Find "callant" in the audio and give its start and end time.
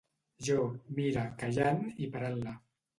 1.45-1.87